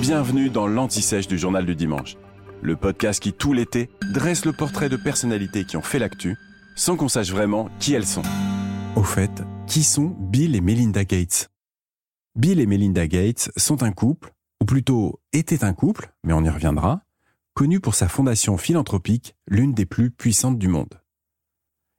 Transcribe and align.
Bienvenue 0.00 0.48
dans 0.48 0.66
l'Anti-Sèche 0.66 1.28
du 1.28 1.38
Journal 1.38 1.66
du 1.66 1.76
Dimanche, 1.76 2.16
le 2.62 2.76
podcast 2.76 3.22
qui, 3.22 3.32
tout 3.32 3.52
l'été, 3.52 3.90
dresse 4.12 4.44
le 4.44 4.52
portrait 4.52 4.88
de 4.88 4.96
personnalités 4.96 5.64
qui 5.64 5.76
ont 5.76 5.82
fait 5.82 5.98
l'actu, 5.98 6.36
sans 6.74 6.96
qu'on 6.96 7.08
sache 7.08 7.30
vraiment 7.30 7.68
qui 7.78 7.92
elles 7.92 8.06
sont. 8.06 8.22
Au 8.96 9.02
fait, 9.02 9.42
qui 9.66 9.84
sont 9.84 10.16
Bill 10.18 10.56
et 10.56 10.60
Melinda 10.60 11.04
Gates? 11.04 11.50
Bill 12.34 12.58
et 12.60 12.66
Melinda 12.66 13.06
Gates 13.06 13.50
sont 13.56 13.82
un 13.82 13.92
couple, 13.92 14.32
ou 14.60 14.64
plutôt 14.64 15.20
étaient 15.32 15.62
un 15.62 15.74
couple, 15.74 16.12
mais 16.24 16.32
on 16.32 16.42
y 16.42 16.50
reviendra, 16.50 17.02
connu 17.54 17.78
pour 17.78 17.94
sa 17.94 18.08
fondation 18.08 18.56
philanthropique, 18.56 19.36
l'une 19.46 19.74
des 19.74 19.86
plus 19.86 20.10
puissantes 20.10 20.58
du 20.58 20.68
monde. 20.68 21.00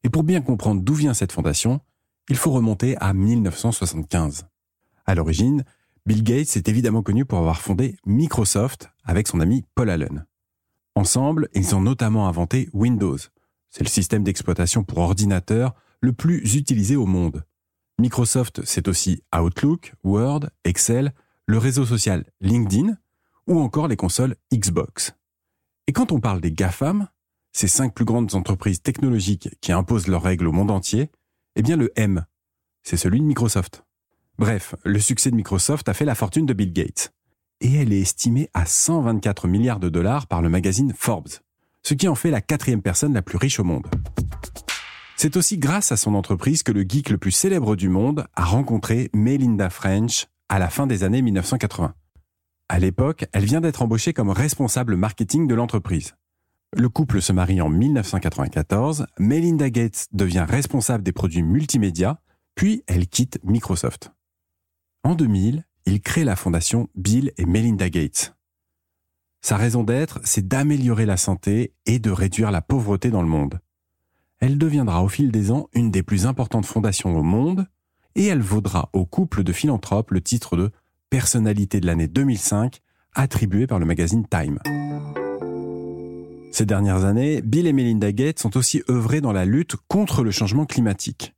Et 0.04 0.10
pour 0.10 0.24
bien 0.24 0.42
comprendre 0.42 0.82
d'où 0.82 0.96
vient 0.96 1.14
cette 1.14 1.32
fondation, 1.32 1.80
il 2.30 2.38
faut 2.38 2.52
remonter 2.52 2.98
à 2.98 3.14
1975. 3.14 4.48
À 5.06 5.16
l'origine, 5.16 5.64
Bill 6.06 6.22
Gates 6.22 6.58
est 6.58 6.68
évidemment 6.68 7.02
connu 7.02 7.24
pour 7.24 7.40
avoir 7.40 7.62
fondé 7.62 7.96
Microsoft 8.06 8.90
avec 9.06 9.30
son 9.30 9.40
ami 9.40 9.64
Paul 9.74 9.90
Allen. 9.90 10.26
Ensemble, 10.96 11.48
ils 11.54 11.76
ont 11.76 11.82
notamment 11.82 12.28
inventé 12.28 12.70
Windows. 12.74 13.18
C'est 13.70 13.86
le 13.86 13.90
système 13.90 14.24
d'exploitation 14.24 14.84
pour 14.84 14.98
ordinateur 14.98 15.74
le 16.02 16.12
plus 16.12 16.56
utilisé 16.56 16.98
au 16.98 17.06
monde. 17.06 17.46
Microsoft, 18.00 18.66
c'est 18.66 18.90
aussi 18.90 19.24
Outlook, 19.34 19.94
Word, 20.04 20.50
Excel, 20.66 21.14
le 21.46 21.58
réseau 21.58 21.86
social 21.86 22.26
LinkedIn 22.42 22.98
ou 23.48 23.62
encore 23.62 23.88
les 23.88 23.96
consoles 23.96 24.36
Xbox. 24.54 25.16
Et 25.88 25.94
quand 25.94 26.12
on 26.12 26.20
parle 26.20 26.42
des 26.42 26.52
GAFAM, 26.52 27.08
ces 27.54 27.70
cinq 27.70 27.94
plus 27.94 28.06
grandes 28.06 28.36
entreprises 28.36 28.82
technologiques 28.82 29.56
qui 29.62 29.72
imposent 29.72 30.08
leurs 30.08 30.24
règles 30.24 30.48
au 30.48 30.52
monde 30.52 30.72
entier, 30.72 31.12
eh 31.56 31.62
bien 31.62 31.78
le 31.78 31.94
M, 31.96 32.26
c'est 32.84 32.98
celui 32.98 33.22
de 33.22 33.26
Microsoft. 33.26 33.86
Bref, 34.40 34.76
le 34.84 35.00
succès 35.00 35.30
de 35.30 35.36
Microsoft 35.36 35.88
a 35.90 35.94
fait 35.94 36.06
la 36.06 36.16
fortune 36.16 36.46
de 36.46 36.54
Bill 36.54 36.74
Gates. 36.74 37.14
Et 37.62 37.76
elle 37.76 37.94
est 37.94 38.02
estimée 38.02 38.50
à 38.54 38.66
124 38.66 39.48
milliards 39.48 39.80
de 39.80 39.90
dollars 39.90 40.28
par 40.28 40.42
le 40.42 40.50
magazine 40.50 40.94
Forbes, 40.98 41.30
ce 41.84 41.94
qui 41.94 42.08
en 42.08 42.16
fait 42.16 42.32
la 42.32 42.42
quatrième 42.42 42.82
personne 42.82 43.14
la 43.14 43.22
plus 43.22 43.38
riche 43.38 43.60
au 43.60 43.64
monde. 43.64 43.88
C'est 45.16 45.38
aussi 45.38 45.58
grâce 45.58 45.92
à 45.92 45.98
son 45.98 46.16
entreprise 46.16 46.64
que 46.64 46.72
le 46.72 46.82
geek 46.82 47.10
le 47.10 47.18
plus 47.18 47.32
célèbre 47.32 47.76
du 47.76 47.90
monde 47.90 48.26
a 48.36 48.44
rencontré 48.44 49.10
Melinda 49.14 49.70
French 49.70 50.28
à 50.50 50.60
la 50.60 50.70
fin 50.70 50.88
des 50.88 51.04
années 51.04 51.22
1980. 51.22 51.94
À 52.70 52.80
l'époque, 52.80 53.26
elle 53.34 53.46
vient 53.46 53.62
d'être 53.62 53.84
embauchée 53.84 54.14
comme 54.14 54.30
responsable 54.30 54.96
marketing 54.96 55.48
de 55.48 55.56
l'entreprise. 55.56 56.16
Le 56.76 56.90
couple 56.90 57.22
se 57.22 57.32
marie 57.32 57.62
en 57.62 57.70
1994, 57.70 59.06
Melinda 59.20 59.70
Gates 59.70 60.08
devient 60.12 60.46
responsable 60.50 61.04
des 61.04 61.12
produits 61.12 61.44
multimédia, 61.44 62.20
puis 62.56 62.84
elle 62.88 63.08
quitte 63.08 63.40
Microsoft. 63.44 64.12
En 65.06 65.16
2000, 65.16 65.66
il 65.86 66.02
crée 66.02 66.24
la 66.24 66.38
fondation 66.38 66.88
Bill 66.96 67.34
et 67.38 67.46
Melinda 67.46 67.90
Gates. 67.90 68.36
Sa 69.42 69.58
raison 69.58 69.84
d'être, 69.84 70.22
c'est 70.24 70.48
d'améliorer 70.48 71.06
la 71.06 71.18
santé 71.18 71.74
et 71.86 72.00
de 72.00 72.10
réduire 72.10 72.52
la 72.52 72.62
pauvreté 72.62 73.10
dans 73.10 73.22
le 73.22 73.28
monde. 73.28 73.60
Elle 74.40 74.58
deviendra 74.58 75.04
au 75.04 75.10
fil 75.10 75.30
des 75.30 75.52
ans 75.52 75.68
une 75.74 75.92
des 75.92 76.04
plus 76.04 76.26
importantes 76.26 76.66
fondations 76.66 77.18
au 77.18 77.24
monde 77.24 77.68
et 78.16 78.28
elle 78.28 78.42
vaudra 78.42 78.90
au 78.94 79.06
couple 79.06 79.44
de 79.44 79.52
philanthropes 79.52 80.12
le 80.12 80.22
titre 80.22 80.56
de 80.56 80.72
personnalité 81.10 81.82
de 81.82 81.86
l'année 81.86 82.08
2005 82.08 82.80
attribué 83.14 83.68
par 83.68 83.80
le 83.80 83.86
magazine 83.86 84.26
Time. 84.26 84.60
Ces 86.54 86.66
dernières 86.66 87.04
années, 87.04 87.42
Bill 87.42 87.68
et 87.68 87.74
Melinda 87.74 88.14
Gates 88.14 88.40
sont 88.40 88.56
aussi 88.56 88.84
œuvrés 88.90 89.20
dans 89.20 89.34
la 89.34 89.44
lutte 89.44 89.76
contre 89.90 90.24
le 90.24 90.32
changement 90.32 90.66
climatique. 90.66 91.34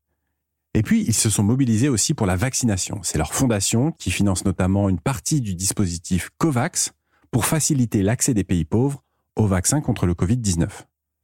Et 0.76 0.84
puis, 0.84 1.06
ils 1.08 1.14
se 1.14 1.30
sont 1.30 1.42
mobilisés 1.42 1.88
aussi 1.88 2.14
pour 2.14 2.28
la 2.28 2.36
vaccination. 2.36 3.00
C'est 3.02 3.18
leur 3.18 3.34
fondation 3.34 3.94
qui 3.94 4.12
finance 4.12 4.44
notamment 4.44 4.90
une 4.90 5.00
partie 5.00 5.40
du 5.40 5.56
dispositif 5.56 6.32
COVAX 6.38 6.92
pour 7.32 7.46
faciliter 7.46 8.04
l'accès 8.04 8.34
des 8.34 8.44
pays 8.44 8.66
pauvres 8.66 9.02
au 9.38 9.48
vaccin 9.48 9.80
contre 9.80 10.06
le 10.06 10.14
Covid-19. 10.14 10.68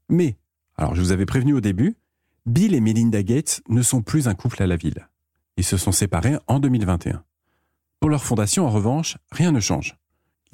Mais, 0.07 0.37
alors 0.77 0.95
je 0.95 1.01
vous 1.01 1.11
avais 1.11 1.25
prévenu 1.25 1.53
au 1.53 1.59
début, 1.59 1.97
Bill 2.45 2.73
et 2.73 2.79
Melinda 2.79 3.23
Gates 3.23 3.61
ne 3.67 3.81
sont 3.81 4.01
plus 4.01 4.29
un 4.29 4.35
couple 4.35 4.63
à 4.63 4.67
la 4.67 4.77
ville. 4.77 5.09
Ils 5.57 5.65
se 5.65 5.75
sont 5.75 5.91
séparés 5.91 6.37
en 6.47 6.59
2021. 6.59 7.21
Pour 7.99 8.09
leur 8.09 8.23
fondation, 8.23 8.65
en 8.65 8.69
revanche, 8.69 9.17
rien 9.33 9.51
ne 9.51 9.59
change. 9.59 9.97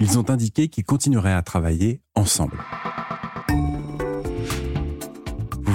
Ils 0.00 0.18
ont 0.18 0.28
indiqué 0.28 0.66
qu'ils 0.66 0.84
continueraient 0.84 1.32
à 1.32 1.42
travailler 1.42 2.00
ensemble. 2.16 2.58